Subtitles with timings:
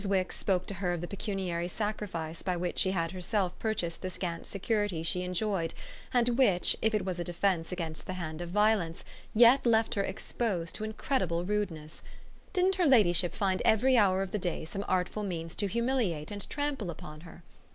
[0.03, 4.47] Wix spoke to her of the pecuniary sacrifice by which she herself purchased the scant
[4.47, 5.75] security she enjoyed
[6.11, 9.03] and which, if it was a defence against the hand of violence,
[9.35, 12.01] yet left her exposed to incredible rudeness.
[12.51, 16.49] Didn't her ladyship find every hour of the day some artful means to humiliate and
[16.49, 17.43] trample upon her?